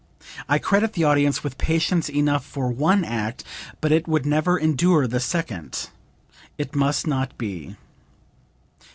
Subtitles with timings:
[0.49, 3.43] I credit the audience with patience enough for one act,
[3.81, 5.89] but it would never endure the second.
[6.57, 7.75] It must not be."